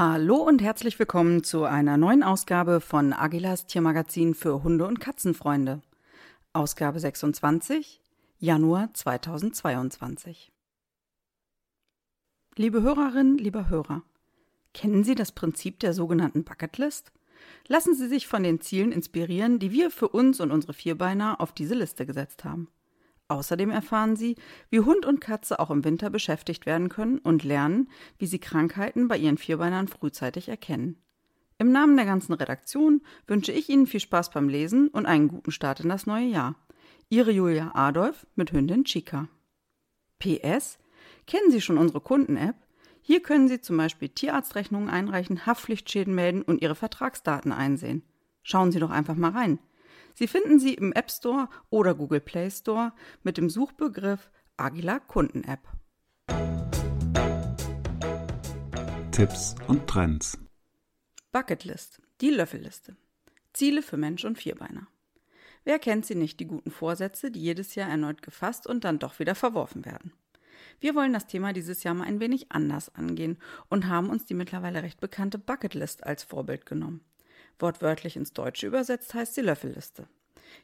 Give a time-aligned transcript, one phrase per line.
[0.00, 5.82] Hallo und herzlich willkommen zu einer neuen Ausgabe von Agilas Tiermagazin für Hunde- und Katzenfreunde.
[6.52, 8.00] Ausgabe 26,
[8.38, 10.52] Januar 2022.
[12.54, 14.04] Liebe Hörerinnen, lieber Hörer,
[14.72, 17.10] kennen Sie das Prinzip der sogenannten Bucketlist?
[17.66, 21.50] Lassen Sie sich von den Zielen inspirieren, die wir für uns und unsere Vierbeiner auf
[21.50, 22.68] diese Liste gesetzt haben.
[23.28, 24.36] Außerdem erfahren Sie,
[24.70, 29.06] wie Hund und Katze auch im Winter beschäftigt werden können und lernen, wie sie Krankheiten
[29.06, 30.96] bei ihren Vierbeinern frühzeitig erkennen.
[31.58, 35.50] Im Namen der ganzen Redaktion wünsche ich Ihnen viel Spaß beim Lesen und einen guten
[35.50, 36.54] Start in das neue Jahr.
[37.10, 39.28] Ihre Julia Adolf mit Hündin Chica.
[40.18, 40.78] PS
[41.26, 42.56] Kennen Sie schon unsere Kunden-App?
[43.02, 48.02] Hier können Sie zum Beispiel Tierarztrechnungen einreichen, Haftpflichtschäden melden und Ihre Vertragsdaten einsehen.
[48.42, 49.58] Schauen Sie doch einfach mal rein.
[50.18, 55.44] Sie finden sie im App Store oder Google Play Store mit dem Suchbegriff Agila Kunden
[55.44, 55.60] App.
[59.12, 60.36] Tipps und Trends.
[61.30, 62.96] Bucketlist, die Löffelliste.
[63.52, 64.88] Ziele für Mensch und Vierbeiner.
[65.62, 69.20] Wer kennt sie nicht, die guten Vorsätze, die jedes Jahr erneut gefasst und dann doch
[69.20, 70.12] wieder verworfen werden?
[70.80, 73.38] Wir wollen das Thema dieses Jahr mal ein wenig anders angehen
[73.68, 77.04] und haben uns die mittlerweile recht bekannte Bucketlist als Vorbild genommen.
[77.58, 80.06] Wortwörtlich ins Deutsche übersetzt heißt sie Löffelliste.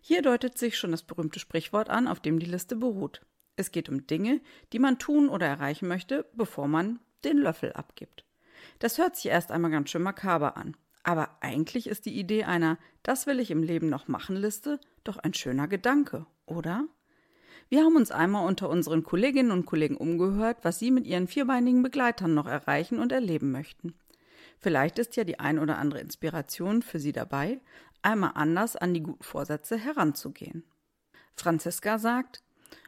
[0.00, 3.22] Hier deutet sich schon das berühmte Sprichwort an, auf dem die Liste beruht.
[3.56, 4.40] Es geht um Dinge,
[4.72, 8.24] die man tun oder erreichen möchte, bevor man den Löffel abgibt.
[8.78, 10.76] Das hört sich erst einmal ganz schön makaber an.
[11.02, 15.18] Aber eigentlich ist die Idee einer Das will ich im Leben noch machen Liste doch
[15.18, 16.88] ein schöner Gedanke, oder?
[17.68, 21.82] Wir haben uns einmal unter unseren Kolleginnen und Kollegen umgehört, was sie mit ihren vierbeinigen
[21.82, 23.94] Begleitern noch erreichen und erleben möchten.
[24.58, 27.60] Vielleicht ist ja die ein oder andere Inspiration für Sie dabei,
[28.02, 30.64] einmal anders an die guten Vorsätze heranzugehen.
[31.34, 32.42] Franziska sagt,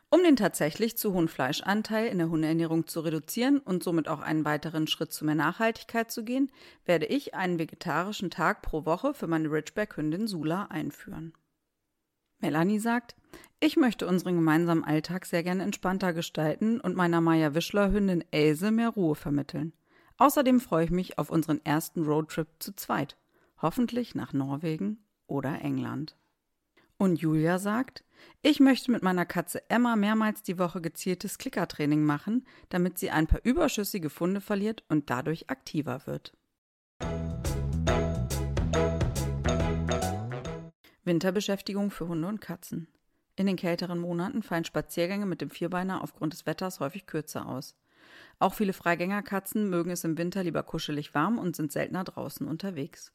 [0.08, 4.44] um den tatsächlich zu hohen Fleischanteil in der Hundeernährung zu reduzieren und somit auch einen
[4.44, 6.52] weiteren Schritt zu mehr Nachhaltigkeit zu gehen,
[6.84, 11.32] werde ich einen vegetarischen Tag pro Woche für meine Ridgeback-Hündin Sula einführen.
[12.38, 13.16] Melanie sagt,
[13.58, 18.70] ich möchte unseren gemeinsamen Alltag sehr gerne entspannter gestalten und meiner Maya Wischler Hündin Else
[18.70, 19.72] mehr Ruhe vermitteln.
[20.18, 23.18] Außerdem freue ich mich auf unseren ersten Roadtrip zu zweit,
[23.60, 26.16] hoffentlich nach Norwegen oder England.
[26.96, 28.02] Und Julia sagt,
[28.40, 33.26] ich möchte mit meiner Katze Emma mehrmals die Woche gezieltes Klickertraining machen, damit sie ein
[33.26, 36.32] paar überschüssige Funde verliert und dadurch aktiver wird.
[41.04, 42.88] Winterbeschäftigung für Hunde und Katzen.
[43.36, 47.76] In den kälteren Monaten fallen Spaziergänge mit dem Vierbeiner aufgrund des Wetters häufig kürzer aus.
[48.38, 53.12] Auch viele Freigängerkatzen mögen es im Winter lieber kuschelig warm und sind seltener draußen unterwegs.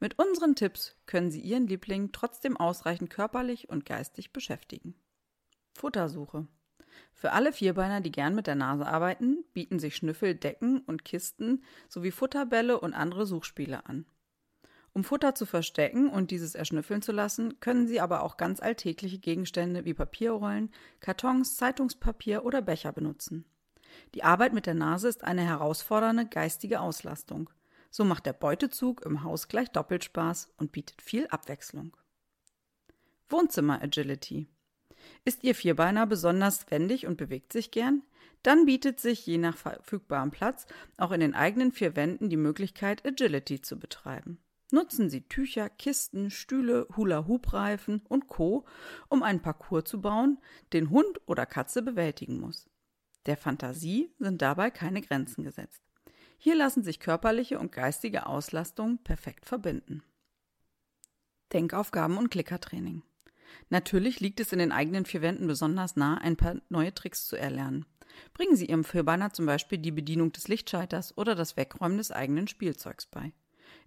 [0.00, 4.94] Mit unseren Tipps können Sie Ihren Liebling trotzdem ausreichend körperlich und geistig beschäftigen.
[5.74, 6.48] Futtersuche.
[7.12, 11.62] Für alle Vierbeiner, die gern mit der Nase arbeiten, bieten sich Schnüffel, Decken und Kisten
[11.88, 14.06] sowie Futterbälle und andere Suchspiele an.
[14.92, 19.18] Um Futter zu verstecken und dieses erschnüffeln zu lassen, können Sie aber auch ganz alltägliche
[19.18, 23.44] Gegenstände wie Papierrollen, Kartons, Zeitungspapier oder Becher benutzen.
[24.14, 27.50] Die Arbeit mit der Nase ist eine herausfordernde geistige Auslastung.
[27.90, 31.96] So macht der Beutezug im Haus gleich doppelt Spaß und bietet viel Abwechslung.
[33.28, 34.46] Wohnzimmer Agility.
[35.24, 38.02] Ist Ihr Vierbeiner besonders wendig und bewegt sich gern?
[38.42, 43.04] Dann bietet sich je nach verfügbarem Platz auch in den eigenen vier Wänden die Möglichkeit,
[43.04, 44.38] Agility zu betreiben.
[44.72, 48.64] Nutzen Sie Tücher, Kisten, Stühle, Hula-Hoop-Reifen und Co.,
[49.08, 50.38] um einen Parcours zu bauen,
[50.72, 52.68] den Hund oder Katze bewältigen muss.
[53.26, 55.82] Der Fantasie sind dabei keine Grenzen gesetzt.
[56.38, 60.02] Hier lassen sich körperliche und geistige Auslastung perfekt verbinden.
[61.52, 63.02] Denkaufgaben und Klickertraining.
[63.68, 67.36] Natürlich liegt es in den eigenen vier Wänden besonders nah, ein paar neue Tricks zu
[67.36, 67.84] erlernen.
[68.32, 72.48] Bringen Sie Ihrem Vierbeiner zum Beispiel die Bedienung des Lichtschalters oder das Wegräumen des eigenen
[72.48, 73.32] Spielzeugs bei.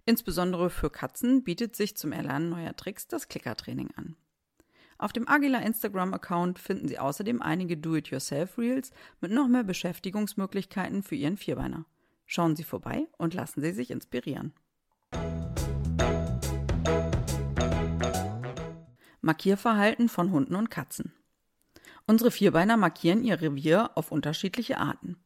[0.06, 4.16] Insbesondere für Katzen bietet sich zum Erlernen neuer Tricks das Klickertraining an.
[5.00, 8.90] Auf dem Agila Instagram-Account finden Sie außerdem einige Do-it-yourself-Reels
[9.22, 11.86] mit noch mehr Beschäftigungsmöglichkeiten für Ihren Vierbeiner.
[12.26, 14.52] Schauen Sie vorbei und lassen Sie sich inspirieren.
[19.22, 21.14] Markierverhalten von Hunden und Katzen.
[22.06, 25.16] Unsere Vierbeiner markieren ihr Revier auf unterschiedliche Arten.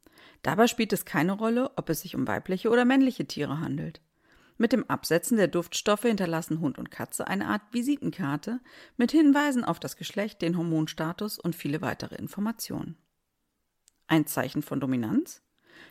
[0.43, 4.00] Dabei spielt es keine Rolle, ob es sich um weibliche oder männliche Tiere handelt.
[4.56, 8.60] Mit dem Absetzen der Duftstoffe hinterlassen Hund und Katze eine Art Visitenkarte
[8.96, 12.96] mit Hinweisen auf das Geschlecht, den Hormonstatus und viele weitere Informationen.
[14.06, 15.42] Ein Zeichen von Dominanz?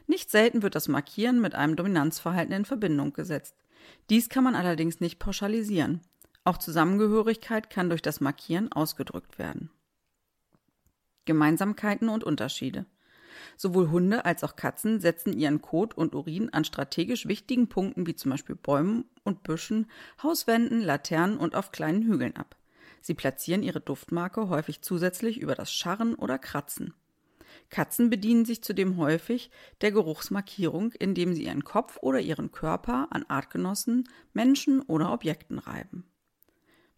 [0.08, 3.56] Nicht selten wird das Markieren mit einem Dominanzverhalten in Verbindung gesetzt.
[4.10, 6.02] Dies kann man allerdings nicht pauschalisieren.
[6.46, 9.72] Auch Zusammengehörigkeit kann durch das Markieren ausgedrückt werden.
[11.26, 12.86] Gemeinsamkeiten und Unterschiede.
[13.58, 18.16] Sowohl Hunde als auch Katzen setzen ihren Kot und Urin an strategisch wichtigen Punkten wie
[18.16, 19.88] zum Beispiel Bäumen und Büschen,
[20.22, 22.56] Hauswänden, Laternen und auf kleinen Hügeln ab.
[23.02, 26.94] Sie platzieren ihre Duftmarke häufig zusätzlich über das Scharren oder Kratzen.
[27.70, 29.52] Katzen bedienen sich zudem häufig
[29.82, 36.06] der Geruchsmarkierung, indem sie ihren Kopf oder ihren Körper an Artgenossen, Menschen oder Objekten reiben.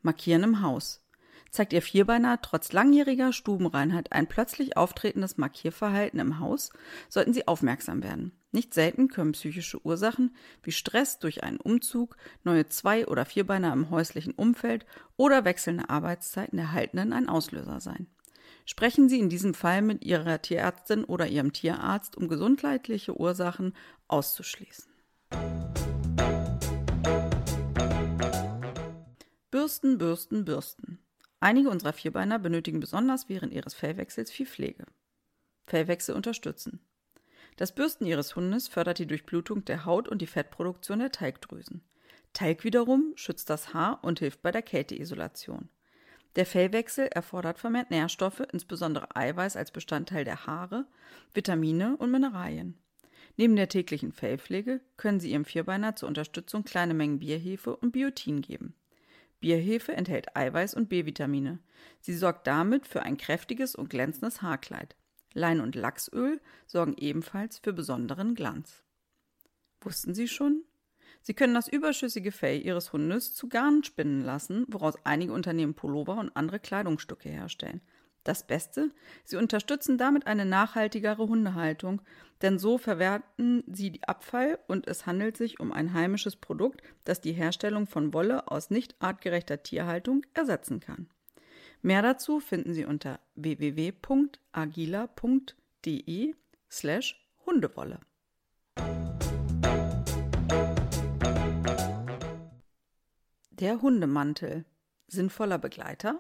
[0.02, 1.05] Markieren im Haus.
[1.52, 6.72] Zeigt Ihr Vierbeiner trotz langjähriger Stubenreinheit ein plötzlich auftretendes Markierverhalten im Haus,
[7.10, 8.34] sollten Sie aufmerksam werden.
[8.52, 13.90] Nicht selten können psychische Ursachen wie Stress durch einen Umzug, neue Zwei- oder Vierbeiner im
[13.90, 14.86] häuslichen Umfeld
[15.18, 18.08] oder wechselnde Arbeitszeiten der Haltenden ein Auslöser sein.
[18.66, 23.74] Sprechen Sie in diesem Fall mit Ihrer Tierärztin oder Ihrem Tierarzt, um gesundheitliche Ursachen
[24.08, 24.86] auszuschließen.
[29.52, 31.05] Bürsten, Bürsten, Bürsten.
[31.46, 34.88] Einige unserer Vierbeiner benötigen besonders während ihres Fellwechsels viel Pflege.
[35.68, 36.80] Fellwechsel unterstützen.
[37.56, 41.84] Das Bürsten ihres Hundes fördert die Durchblutung der Haut und die Fettproduktion der Teigdrüsen.
[42.34, 45.70] Teig wiederum schützt das Haar und hilft bei der Kälteisolation.
[46.36, 50.88] Der Fellwechsel erfordert vermehrt Nährstoffe, insbesondere Eiweiß als Bestandteil der Haare,
[51.36, 52.76] Vitamine und Mineralien.
[53.38, 58.42] Neben der täglichen Fellpflege können Sie Ihrem Vierbeiner zur Unterstützung kleine Mengen Bierhefe und Biotin
[58.42, 58.74] geben.
[59.46, 61.60] Bierhefe enthält Eiweiß und B-Vitamine.
[62.02, 64.96] Sie sorgt damit für ein kräftiges und glänzendes Haarkleid.
[65.36, 68.82] Lein- und Lachsöl sorgen ebenfalls für besonderen Glanz.
[69.82, 70.64] Wussten Sie schon?
[71.22, 76.18] Sie können das überschüssige Fell Ihres Hundes zu Garn spinnen lassen, woraus einige Unternehmen Pullover
[76.18, 77.82] und andere Kleidungsstücke herstellen.
[78.26, 78.92] Das Beste,
[79.24, 82.02] sie unterstützen damit eine nachhaltigere Hundehaltung,
[82.42, 87.22] denn so verwerten sie die Abfall und es handelt sich um ein heimisches Produkt, das
[87.22, 91.08] die Herstellung von Wolle aus nicht artgerechter Tierhaltung ersetzen kann.
[91.84, 94.26] Mehr dazu finden Sie unter www.agila.de
[96.68, 98.00] slash Hundewolle.
[103.52, 104.66] Der Hundemantel.
[105.08, 106.20] Sinnvoller Begleiter?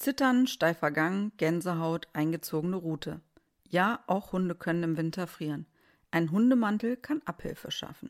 [0.00, 3.20] Zittern, steifer Gang, Gänsehaut, eingezogene Rute.
[3.68, 5.66] Ja, auch Hunde können im Winter frieren.
[6.10, 8.08] Ein Hundemantel kann Abhilfe schaffen.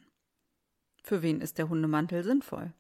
[1.03, 2.73] Für wen ist der Hundemantel sinnvoll?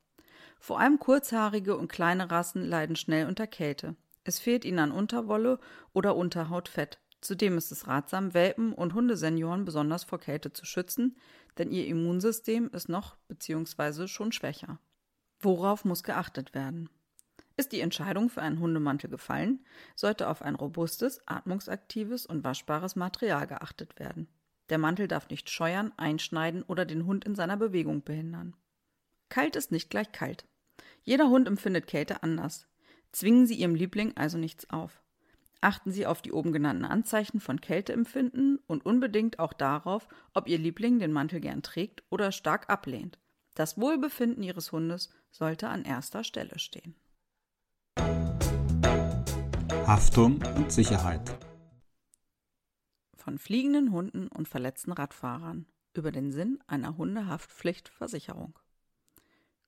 [0.60, 3.96] Vor allem kurzhaarige und kleine Rassen leiden schnell unter Kälte.
[4.22, 5.58] Es fehlt ihnen an Unterwolle
[5.92, 7.00] oder Unterhautfett.
[7.20, 11.16] Zudem ist es ratsam, Welpen und Hundesenioren besonders vor Kälte zu schützen,
[11.58, 14.06] denn ihr Immunsystem ist noch bzw.
[14.06, 14.78] schon schwächer.
[15.40, 16.88] Worauf muss geachtet werden?
[17.60, 19.62] Ist die Entscheidung für einen Hundemantel gefallen,
[19.94, 24.28] sollte auf ein robustes, atmungsaktives und waschbares Material geachtet werden.
[24.70, 28.56] Der Mantel darf nicht scheuern, einschneiden oder den Hund in seiner Bewegung behindern.
[29.28, 30.46] Kalt ist nicht gleich kalt.
[31.02, 32.66] Jeder Hund empfindet Kälte anders.
[33.12, 35.02] Zwingen Sie Ihrem Liebling also nichts auf.
[35.60, 40.56] Achten Sie auf die oben genannten Anzeichen von Kälteempfinden und unbedingt auch darauf, ob Ihr
[40.56, 43.18] Liebling den Mantel gern trägt oder stark ablehnt.
[43.54, 46.94] Das Wohlbefinden Ihres Hundes sollte an erster Stelle stehen.
[49.90, 51.36] Haftung und Sicherheit.
[53.16, 58.56] Von fliegenden Hunden und verletzten Radfahrern über den Sinn einer Hundehaftpflichtversicherung.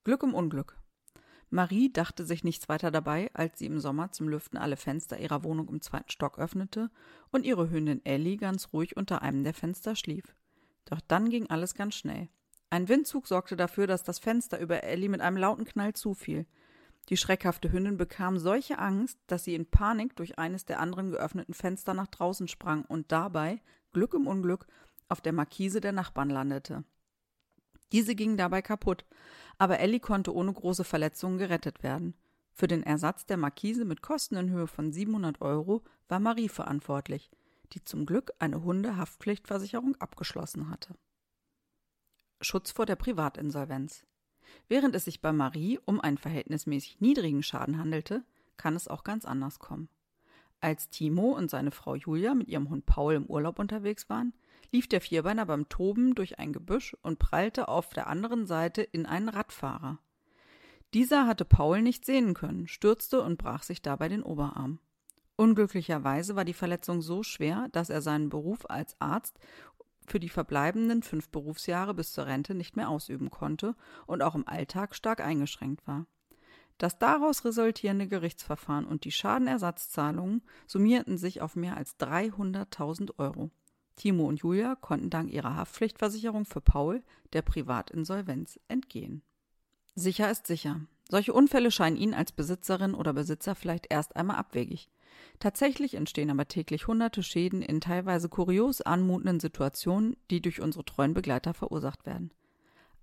[0.05, 0.77] Glück im Unglück.
[1.51, 5.43] Marie dachte sich nichts weiter dabei, als sie im Sommer zum Lüften alle Fenster ihrer
[5.43, 6.93] Wohnung im zweiten Stock öffnete
[7.33, 10.37] und ihre Hündin Ellie ganz ruhig unter einem der Fenster schlief.
[10.85, 12.29] Doch dann ging alles ganz schnell.
[12.71, 16.47] Ein Windzug sorgte dafür, dass das Fenster über Ellie mit einem lauten Knall zufiel.
[17.09, 21.55] Die schreckhafte Hündin bekam solche Angst, dass sie in Panik durch eines der anderen geöffneten
[21.55, 23.61] Fenster nach draußen sprang und dabei,
[23.93, 24.67] Glück im Unglück,
[25.09, 26.85] auf der Markise der Nachbarn landete.
[27.91, 29.05] Diese ging dabei kaputt,
[29.59, 32.15] aber Ellie konnte ohne große Verletzungen gerettet werden.
[32.53, 37.31] Für den Ersatz der Markise mit Kosten in Höhe von 700 Euro war Marie verantwortlich,
[37.73, 40.95] die zum Glück eine Hundehaftpflichtversicherung abgeschlossen hatte.
[42.41, 44.05] Schutz vor der Privatinsolvenz.
[44.69, 48.25] Während es sich bei Marie um einen verhältnismäßig niedrigen Schaden handelte,
[48.57, 49.89] kann es auch ganz anders kommen.
[50.61, 54.33] Als Timo und seine Frau Julia mit ihrem Hund Paul im Urlaub unterwegs waren,
[54.71, 59.05] lief der Vierbeiner beim Toben durch ein Gebüsch und prallte auf der anderen Seite in
[59.05, 59.99] einen Radfahrer.
[60.95, 64.79] Dieser hatte Paul nicht sehen können, stürzte und brach sich dabei den Oberarm.
[65.37, 69.39] Unglücklicherweise war die Verletzung so schwer, dass er seinen Beruf als Arzt
[70.07, 73.75] für die verbleibenden fünf Berufsjahre bis zur Rente nicht mehr ausüben konnte
[74.07, 76.07] und auch im Alltag stark eingeschränkt war.
[76.79, 83.51] Das daraus resultierende Gerichtsverfahren und die Schadenersatzzahlungen summierten sich auf mehr als 300.000 Euro.
[83.97, 87.03] Timo und Julia konnten dank ihrer Haftpflichtversicherung für Paul
[87.35, 89.23] der Privatinsolvenz entgehen.
[89.95, 90.81] Sicher ist sicher.
[91.09, 94.91] Solche Unfälle scheinen Ihnen als Besitzerin oder Besitzer vielleicht erst einmal abwegig.
[95.39, 101.15] Tatsächlich entstehen aber täglich hunderte Schäden in teilweise kurios anmutenden Situationen, die durch unsere treuen
[101.15, 102.33] Begleiter verursacht werden.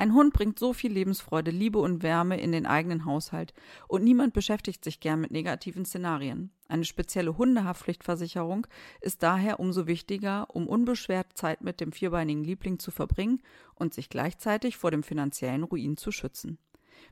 [0.01, 3.54] Ein Hund bringt so viel Lebensfreude, Liebe und Wärme in den eigenen Haushalt
[3.89, 6.51] und niemand beschäftigt sich gern mit negativen Szenarien.
[6.70, 8.66] Eine spezielle Hundehaftpflichtversicherung
[9.01, 13.42] ist daher umso wichtiger, um unbeschwert Zeit mit dem vierbeinigen Liebling zu verbringen
[13.75, 16.60] und sich gleichzeitig vor dem finanziellen Ruin zu schützen.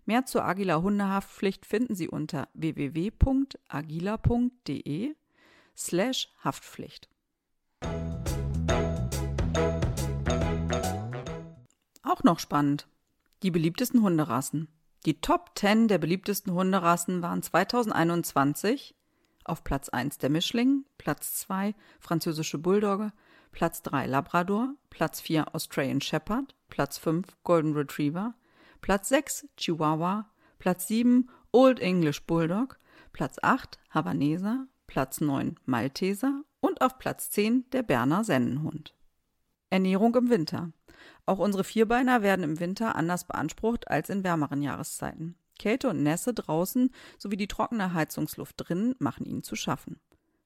[0.05, 3.55] Mehr zur Agila Hundehaftpflicht finden Sie unter www.agila.de
[5.75, 7.09] slash Haftpflicht.
[12.03, 12.87] Auch noch spannend.
[13.43, 14.69] Die beliebtesten Hunderassen.
[15.05, 18.95] Die Top 10 der beliebtesten Hunderassen waren 2021
[19.43, 23.11] auf Platz 1 der Mischling, Platz 2 französische Bulldogge,
[23.51, 28.33] Platz 3 Labrador, Platz 4 Australian Shepherd, Platz 5 Golden Retriever,
[28.81, 30.29] Platz 6 Chihuahua,
[30.59, 32.79] Platz 7 Old English Bulldog,
[33.11, 38.95] Platz 8 Havaneser, Platz 9 Malteser und auf Platz 10 der Berner Sennenhund.
[39.69, 40.71] Ernährung im Winter.
[41.25, 45.35] Auch unsere Vierbeiner werden im Winter anders beansprucht als in wärmeren Jahreszeiten.
[45.59, 49.99] Kälte und Nässe draußen sowie die trockene Heizungsluft drinnen machen ihnen zu schaffen.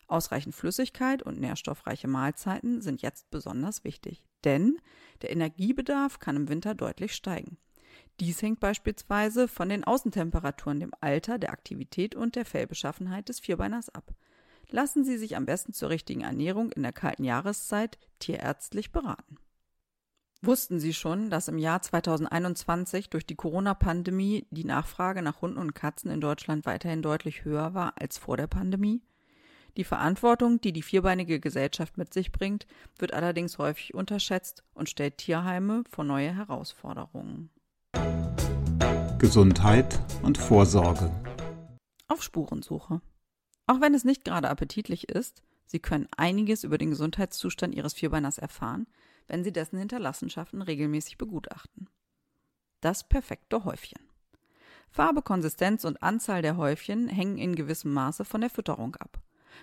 [0.07, 4.77] Ausreichend Flüssigkeit und nährstoffreiche Mahlzeiten sind jetzt besonders wichtig, denn
[5.21, 7.57] der Energiebedarf kann im Winter deutlich steigen.
[8.19, 13.89] Dies hängt beispielsweise von den Außentemperaturen, dem Alter, der Aktivität und der Fellbeschaffenheit des Vierbeiners
[13.89, 14.13] ab.
[14.69, 19.38] Lassen Sie sich am besten zur richtigen Ernährung in der kalten Jahreszeit tierärztlich beraten.
[20.43, 25.75] Wussten Sie schon, dass im Jahr 2021 durch die Corona-Pandemie die Nachfrage nach Hunden und
[25.75, 29.01] Katzen in Deutschland weiterhin deutlich höher war als vor der Pandemie?
[29.77, 32.65] Die Verantwortung, die die vierbeinige Gesellschaft mit sich bringt,
[32.98, 37.51] wird allerdings häufig unterschätzt und stellt Tierheime vor neue Herausforderungen.
[39.21, 41.11] Gesundheit und Vorsorge.
[42.07, 43.01] Auf Spurensuche.
[43.67, 48.39] Auch wenn es nicht gerade appetitlich ist, Sie können einiges über den Gesundheitszustand Ihres Vierbeiners
[48.39, 48.87] erfahren,
[49.27, 51.87] wenn Sie dessen Hinterlassenschaften regelmäßig begutachten.
[52.79, 54.01] Das perfekte Häufchen.
[54.89, 59.21] Farbe, Konsistenz und Anzahl der Häufchen hängen in gewissem Maße von der Fütterung ab.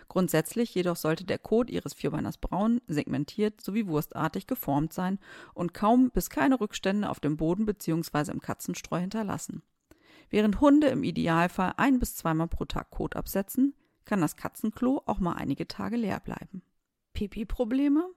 [0.09, 5.19] Grundsätzlich jedoch sollte der Kot Ihres Vierbeiners braun, segmentiert sowie wurstartig geformt sein
[5.55, 8.31] und kaum bis keine Rückstände auf dem Boden bzw.
[8.31, 9.63] im Katzenstreu hinterlassen.
[10.31, 15.21] Während Hunde im Idealfall ein bis zweimal pro Tag Kot absetzen, kann das Katzenklo auch
[15.21, 16.63] mal einige Tage leer bleiben.
[17.13, 18.09] Pipi-Probleme?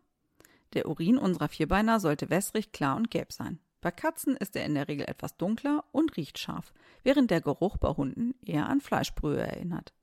[0.74, 3.60] Der Urin unserer Vierbeiner sollte wässrig, klar und gelb sein.
[3.82, 6.72] Bei Katzen ist er in der Regel etwas dunkler und riecht scharf,
[7.04, 9.94] während der Geruch bei Hunden eher an Fleischbrühe erinnert.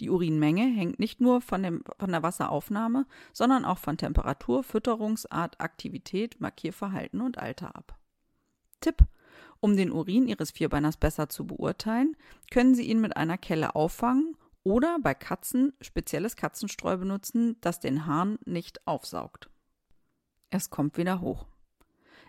[0.00, 5.60] Die Urinmenge hängt nicht nur von, dem, von der Wasseraufnahme, sondern auch von Temperatur, Fütterungsart,
[5.60, 7.98] Aktivität, Markierverhalten und Alter ab.
[8.80, 9.04] Tipp:
[9.60, 12.16] Um den Urin Ihres Vierbeiners besser zu beurteilen,
[12.50, 18.06] können Sie ihn mit einer Kelle auffangen oder bei Katzen spezielles Katzenstreu benutzen, das den
[18.06, 19.50] Hahn nicht aufsaugt.
[20.50, 21.46] Es kommt wieder hoch.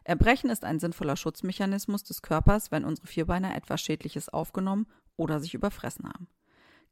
[0.04, 5.54] Erbrechen ist ein sinnvoller Schutzmechanismus des Körpers, wenn unsere Vierbeiner etwas Schädliches aufgenommen oder sich
[5.54, 6.28] überfressen haben.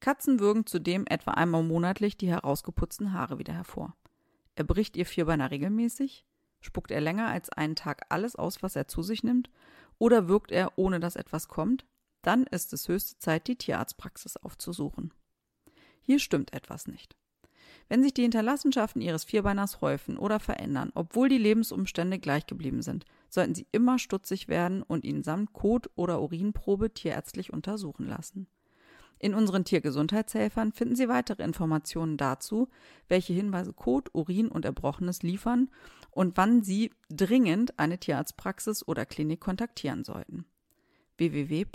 [0.01, 3.95] Katzen würgen zudem etwa einmal monatlich die herausgeputzten Haare wieder hervor.
[4.55, 6.25] Erbricht ihr Vierbeiner regelmäßig?
[6.59, 9.49] Spuckt er länger als einen Tag alles aus, was er zu sich nimmt?
[9.99, 11.85] Oder wirkt er, ohne dass etwas kommt?
[12.23, 15.13] Dann ist es höchste Zeit, die Tierarztpraxis aufzusuchen.
[16.01, 17.15] Hier stimmt etwas nicht.
[17.87, 23.05] Wenn sich die Hinterlassenschaften Ihres Vierbeiners häufen oder verändern, obwohl die Lebensumstände gleich geblieben sind,
[23.29, 28.47] sollten Sie immer stutzig werden und ihn samt Kot- oder Urinprobe tierärztlich untersuchen lassen.
[29.23, 32.69] In unseren Tiergesundheitshelfern finden Sie weitere Informationen dazu,
[33.07, 35.69] welche Hinweise Kot, Urin und Erbrochenes liefern
[36.09, 40.47] und wann Sie dringend eine Tierarztpraxis oder Klinik kontaktieren sollten.
[41.17, 41.65] www.agila.de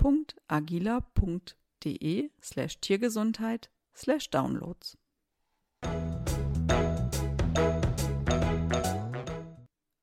[2.43, 4.97] slash Tiergesundheit slash Downloads.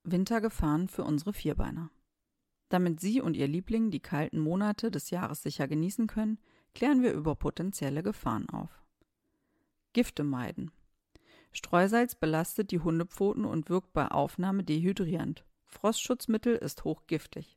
[0.03, 1.91] Wintergefahren für unsere Vierbeiner.
[2.71, 6.39] Damit Sie und Ihr Liebling die kalten Monate des Jahres sicher genießen können,
[6.75, 8.83] klären wir über potenzielle Gefahren auf.
[9.93, 10.71] Gifte meiden.
[11.53, 15.45] Streusalz belastet die Hundepfoten und wirkt bei Aufnahme dehydrierend.
[15.67, 17.57] Frostschutzmittel ist hochgiftig.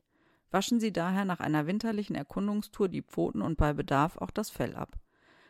[0.50, 4.76] Waschen Sie daher nach einer winterlichen Erkundungstour die Pfoten und bei Bedarf auch das Fell
[4.76, 4.98] ab.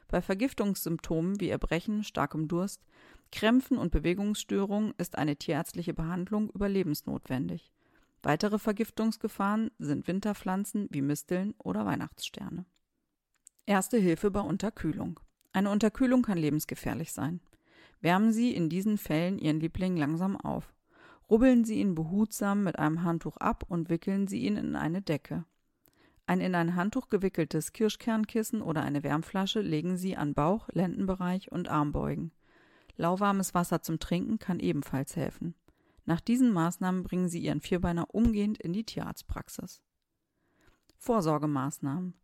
[0.08, 2.82] Bei Vergiftungssymptomen wie Erbrechen, starkem Durst,
[3.30, 7.70] Krämpfen und Bewegungsstörungen ist eine tierärztliche Behandlung überlebensnotwendig.
[8.22, 12.64] Weitere Vergiftungsgefahren sind Winterpflanzen wie Misteln oder Weihnachtssterne.
[13.68, 15.20] Erste Hilfe bei Unterkühlung.
[15.52, 17.42] Eine Unterkühlung kann lebensgefährlich sein.
[18.00, 20.72] Wärmen Sie in diesen Fällen Ihren Liebling langsam auf.
[21.28, 25.44] Rubbeln Sie ihn behutsam mit einem Handtuch ab und wickeln Sie ihn in eine Decke.
[26.24, 31.68] Ein in ein Handtuch gewickeltes Kirschkernkissen oder eine Wärmflasche legen Sie an Bauch, Lendenbereich und
[31.68, 32.32] Armbeugen.
[32.96, 35.54] Lauwarmes Wasser zum Trinken kann ebenfalls helfen.
[36.06, 39.82] Nach diesen Maßnahmen bringen Sie Ihren Vierbeiner umgehend in die Tierarztpraxis.
[40.96, 42.14] Vorsorgemaßnahmen.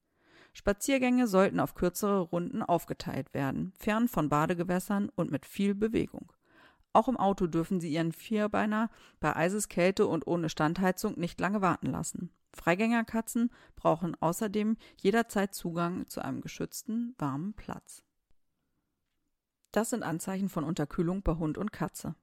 [0.54, 6.32] Spaziergänge sollten auf kürzere Runden aufgeteilt werden, fern von Badegewässern und mit viel Bewegung.
[6.92, 11.88] Auch im Auto dürfen Sie Ihren Vierbeiner bei Eiseskälte und ohne Standheizung nicht lange warten
[11.88, 12.30] lassen.
[12.52, 18.04] Freigängerkatzen brauchen außerdem jederzeit Zugang zu einem geschützten, warmen Platz.
[19.72, 22.14] Das sind Anzeichen von Unterkühlung bei Hund und Katze.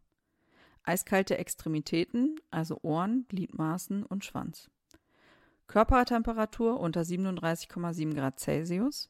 [0.83, 4.71] Eiskalte Extremitäten, also Ohren, Gliedmaßen und Schwanz.
[5.71, 9.09] Körpertemperatur unter 37,7 Grad Celsius.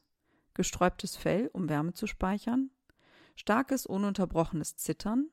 [0.54, 2.70] Gesträubtes Fell, um Wärme zu speichern.
[3.34, 5.26] Starkes, ununterbrochenes Zittern.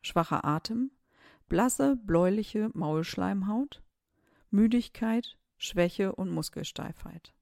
[0.00, 0.90] Schwacher Atem.
[1.50, 3.82] Blasse, bläuliche Maulschleimhaut.
[4.50, 7.34] Müdigkeit, Schwäche und Muskelsteifheit.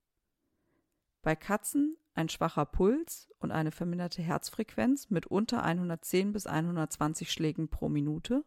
[1.23, 7.69] Bei Katzen ein schwacher Puls und eine verminderte Herzfrequenz mit unter 110 bis 120 Schlägen
[7.69, 8.43] pro Minute.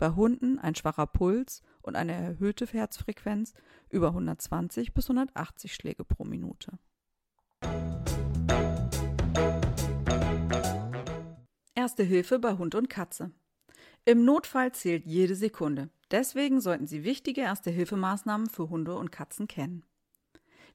[0.00, 3.52] Bei Hunden ein schwacher Puls und eine erhöhte Herzfrequenz
[3.90, 6.78] über 120 bis 180 Schläge pro Minute.
[11.74, 13.32] Erste Hilfe bei Hund und Katze.
[14.06, 15.90] Im Notfall zählt jede Sekunde.
[16.10, 19.84] Deswegen sollten Sie wichtige Erste-Hilfemaßnahmen für Hunde und Katzen kennen.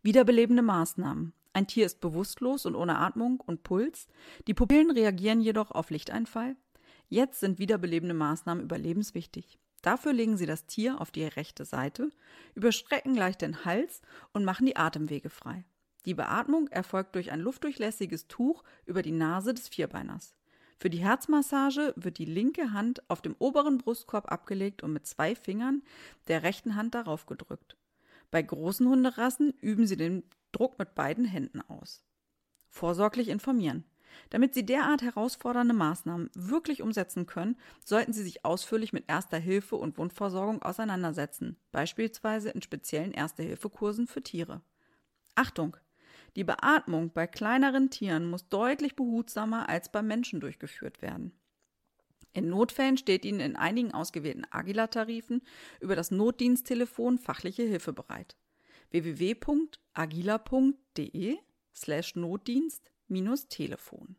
[0.03, 1.33] Wiederbelebende Maßnahmen.
[1.51, 4.07] Ein Tier ist bewusstlos und ohne Atmung und Puls.
[4.45, 6.57] Die Pupillen reagieren jedoch auf Lichteinfall.
[7.09, 9.59] Jetzt sind wiederbelebende Maßnahmen überlebenswichtig.
[9.81, 12.09] Dafür legen Sie das Tier auf die rechte Seite,
[12.55, 14.01] überstrecken gleich den Hals
[14.33, 15.63] und machen die Atemwege frei.
[16.05, 20.35] Die Beatmung erfolgt durch ein luftdurchlässiges Tuch über die Nase des Vierbeiners.
[20.77, 25.35] Für die Herzmassage wird die linke Hand auf dem oberen Brustkorb abgelegt und mit zwei
[25.35, 25.83] Fingern
[26.27, 27.77] der rechten Hand darauf gedrückt.
[28.29, 32.03] Bei großen Hunderassen üben Sie den Druck mit beiden Händen aus.
[32.69, 33.85] Vorsorglich informieren.
[34.29, 39.75] Damit Sie derart herausfordernde Maßnahmen wirklich umsetzen können, sollten Sie sich ausführlich mit Erster Hilfe
[39.75, 44.61] und Wundversorgung auseinandersetzen, beispielsweise in speziellen Erste-Hilfe-Kursen für Tiere.
[45.35, 45.77] Achtung!
[46.35, 51.31] Die Beatmung bei kleineren Tieren muss deutlich behutsamer als beim Menschen durchgeführt werden.
[52.33, 55.41] In Notfällen steht Ihnen in einigen ausgewählten Agila-Tarifen
[55.79, 58.35] über das Notdiensttelefon fachliche Hilfe bereit.
[58.91, 59.37] www.agila.de
[61.73, 62.15] slash
[63.07, 64.15] Notdienst-Telefon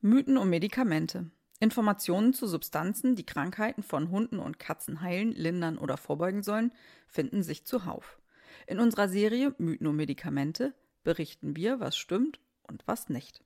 [0.00, 5.96] Mythen um Medikamente Informationen zu Substanzen, die Krankheiten von Hunden und Katzen heilen, lindern oder
[5.96, 6.72] vorbeugen sollen,
[7.06, 8.20] finden sich zuhauf.
[8.66, 13.44] In unserer Serie Mythen um Medikamente berichten wir, was stimmt und was nicht.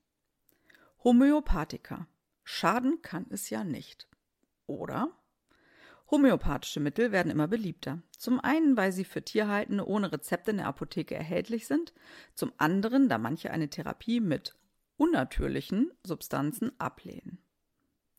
[1.05, 2.07] Homöopathika.
[2.45, 4.09] Schaden kann es ja nicht.
[4.67, 5.11] Oder?
[6.11, 8.03] Homöopathische Mittel werden immer beliebter.
[8.17, 11.93] Zum einen, weil sie für Tierhaltende ohne Rezept in der Apotheke erhältlich sind,
[12.35, 14.55] zum anderen, da manche eine Therapie mit
[14.97, 17.39] unnatürlichen Substanzen ablehnen.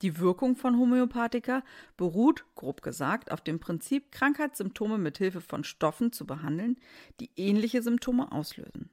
[0.03, 1.63] Die Wirkung von Homöopathika
[1.95, 6.77] beruht, grob gesagt, auf dem Prinzip, Krankheitssymptome mit Hilfe von Stoffen zu behandeln,
[7.19, 8.91] die ähnliche Symptome auslösen.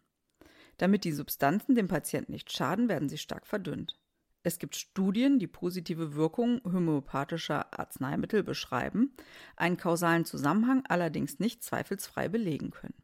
[0.78, 3.98] Damit die Substanzen dem Patienten nicht schaden, werden sie stark verdünnt.
[4.46, 9.16] Es gibt Studien, die positive Wirkung homöopathischer Arzneimittel beschreiben,
[9.56, 13.02] einen kausalen Zusammenhang allerdings nicht zweifelsfrei belegen können.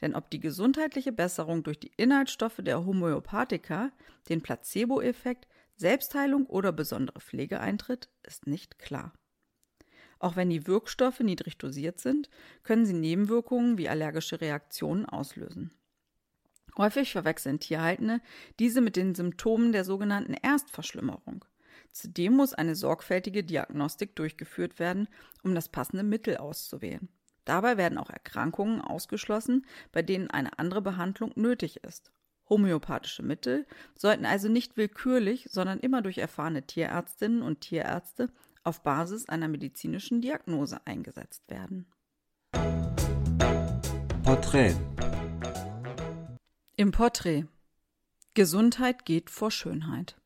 [0.00, 3.92] Denn ob die gesundheitliche Besserung durch die Inhaltsstoffe der Homöopathika
[4.30, 9.12] den Placebo-Effekt Selbstheilung oder besondere Pflege eintritt, ist nicht klar.
[10.18, 12.30] Auch wenn die Wirkstoffe niedrig dosiert sind,
[12.62, 15.72] können sie Nebenwirkungen wie allergische Reaktionen auslösen.
[16.76, 18.20] Häufig verwechseln Tierhaltende
[18.58, 21.44] diese mit den Symptomen der sogenannten Erstverschlimmerung.
[21.92, 25.08] Zudem muss eine sorgfältige Diagnostik durchgeführt werden,
[25.42, 27.08] um das passende Mittel auszuwählen.
[27.44, 32.12] Dabei werden auch Erkrankungen ausgeschlossen, bei denen eine andere Behandlung nötig ist
[32.50, 38.30] Homöopathische Mittel sollten also nicht willkürlich, sondern immer durch erfahrene Tierärztinnen und Tierärzte
[38.64, 41.86] auf Basis einer medizinischen Diagnose eingesetzt werden.
[44.24, 44.74] Porträt
[46.80, 47.44] Im Porträt
[48.32, 50.16] Gesundheit geht vor Schönheit.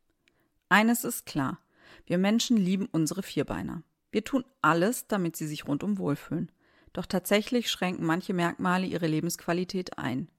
[0.69, 1.59] Eines ist klar,
[2.07, 3.83] wir Menschen lieben unsere Vierbeiner.
[4.13, 6.53] Wir tun alles, damit sie sich rundum wohlfühlen.
[6.93, 10.31] Doch tatsächlich schränken manche Merkmale ihre Lebensqualität ein.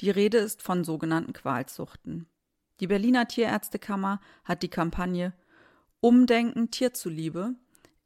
[0.00, 2.28] Die Rede ist von sogenannten Qualzuchten.
[2.78, 5.34] Die Berliner Tierärztekammer hat die Kampagne
[5.98, 7.56] Umdenken Tier zuliebe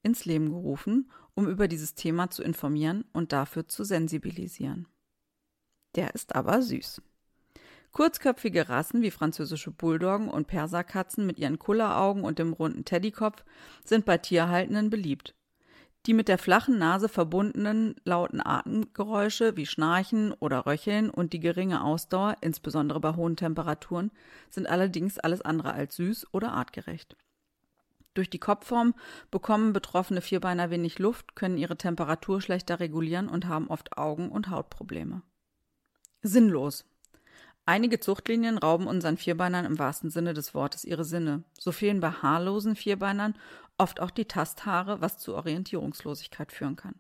[0.03, 4.89] ins Leben gerufen, um über dieses Thema zu informieren und dafür zu sensibilisieren.
[5.97, 7.03] Der ist aber süß.
[7.93, 13.45] Kurzköpfige Rassen wie französische Bulldoggen und Perserkatzen mit ihren Kulleraugen und dem runden Teddykopf
[13.85, 15.35] sind bei Tierhaltenden beliebt.
[16.07, 21.85] Die mit der flachen Nase verbundenen lauten Atemgeräusche wie Schnarchen oder Röcheln und die geringe
[21.85, 24.11] Ausdauer, insbesondere bei hohen Temperaturen,
[24.51, 27.17] sind allerdings alles andere als süß oder artgerecht.
[28.15, 28.95] Durch die Kopfform
[29.31, 34.51] bekommen betroffene Vierbeiner wenig Luft, können ihre Temperatur schlechter regulieren und haben oft Augen- und
[34.51, 35.23] Hautprobleme.
[36.23, 36.85] Sinnlos.
[37.73, 41.43] Einige Zuchtlinien rauben unseren Vierbeinern im wahrsten Sinne des Wortes ihre Sinne.
[41.59, 43.35] So fehlen bei haarlosen Vierbeinern
[43.79, 46.97] oft auch die Tasthaare, was zu Orientierungslosigkeit führen kann.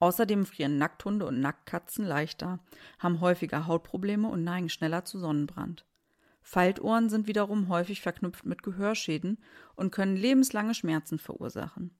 [0.00, 2.58] Außerdem frieren Nackthunde und Nacktkatzen leichter,
[2.98, 5.86] haben häufiger Hautprobleme und neigen schneller zu Sonnenbrand.
[6.42, 9.38] Faltohren sind wiederum häufig verknüpft mit Gehörschäden
[9.76, 11.90] und können lebenslange Schmerzen verursachen.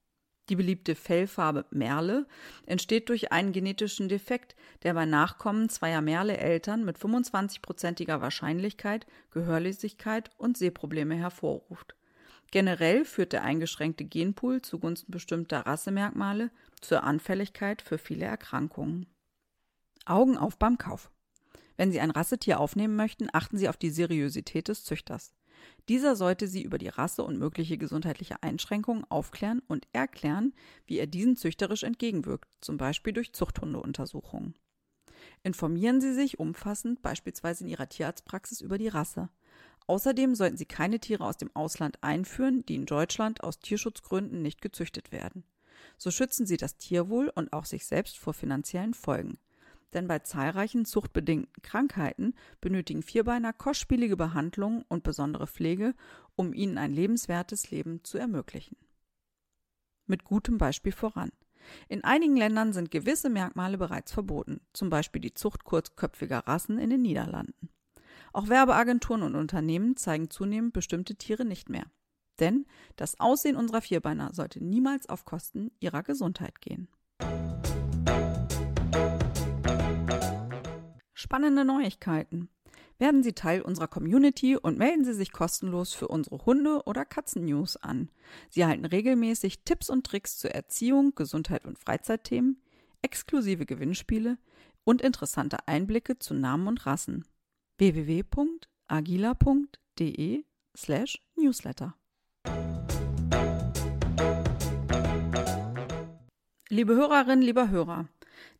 [0.48, 2.26] Die beliebte Fellfarbe Merle
[2.66, 10.58] entsteht durch einen genetischen Defekt, der bei Nachkommen zweier Merle-Eltern mit 25-prozentiger Wahrscheinlichkeit Gehörlosigkeit und
[10.58, 11.94] Sehprobleme hervorruft.
[12.50, 16.50] Generell führt der eingeschränkte Genpool zugunsten bestimmter Rassemerkmale
[16.80, 19.06] zur Anfälligkeit für viele Erkrankungen.
[20.04, 21.10] Augen auf beim Kauf.
[21.76, 25.32] Wenn Sie ein Rassetier aufnehmen möchten, achten Sie auf die Seriosität des Züchters.
[25.88, 30.54] Dieser sollte Sie über die Rasse und mögliche gesundheitliche Einschränkungen aufklären und erklären,
[30.86, 34.54] wie er diesen züchterisch entgegenwirkt, zum Beispiel durch Zuchthundeuntersuchungen.
[35.42, 39.28] Informieren Sie sich umfassend, beispielsweise in Ihrer Tierarztpraxis, über die Rasse.
[39.86, 44.62] Außerdem sollten Sie keine Tiere aus dem Ausland einführen, die in Deutschland aus Tierschutzgründen nicht
[44.62, 45.44] gezüchtet werden.
[45.98, 49.38] So schützen Sie das Tierwohl und auch sich selbst vor finanziellen Folgen.
[49.94, 55.94] Denn bei zahlreichen zuchtbedingten Krankheiten benötigen Vierbeiner kostspielige Behandlungen und besondere Pflege,
[56.34, 58.76] um ihnen ein lebenswertes Leben zu ermöglichen.
[60.06, 61.30] Mit gutem Beispiel voran.
[61.88, 66.90] In einigen Ländern sind gewisse Merkmale bereits verboten, zum Beispiel die Zucht kurzköpfiger Rassen in
[66.90, 67.68] den Niederlanden.
[68.32, 71.84] Auch Werbeagenturen und Unternehmen zeigen zunehmend bestimmte Tiere nicht mehr.
[72.40, 76.88] Denn das Aussehen unserer Vierbeiner sollte niemals auf Kosten ihrer Gesundheit gehen.
[81.22, 82.48] Spannende Neuigkeiten.
[82.98, 87.76] Werden Sie Teil unserer Community und melden Sie sich kostenlos für unsere Hunde- oder Katzen-News
[87.76, 88.10] an.
[88.50, 92.60] Sie erhalten regelmäßig Tipps und Tricks zur Erziehung, Gesundheit und Freizeitthemen,
[93.02, 94.36] exklusive Gewinnspiele
[94.82, 97.24] und interessante Einblicke zu Namen und Rassen
[97.78, 98.64] www.agila.de
[100.76, 101.94] slash newsletter.
[106.68, 108.08] Liebe Hörerinnen, lieber Hörer,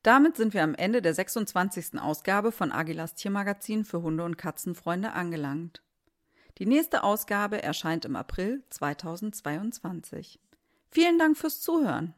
[0.03, 2.01] damit sind wir am Ende der 26.
[2.01, 5.83] Ausgabe von Agilas Tiermagazin für Hunde- und Katzenfreunde angelangt.
[6.59, 10.39] Die nächste Ausgabe erscheint im April 2022.
[10.91, 12.15] Vielen Dank fürs Zuhören.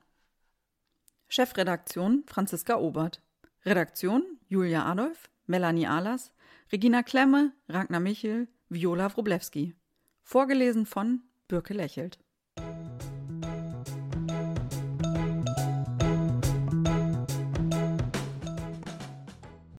[1.29, 3.23] Chefredaktion Franziska Obert.
[3.65, 6.33] Redaktion Julia Adolf, Melanie Ahlers,
[6.71, 9.75] Regina Klemme, Ragnar Michel, Viola Wroblewski.
[10.23, 12.19] Vorgelesen von Birke Lächelt.